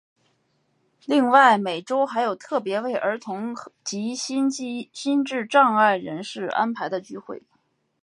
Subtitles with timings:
[1.05, 3.55] 另外每周还有特别为儿童
[3.85, 7.43] 及心智障碍人士安排的聚会。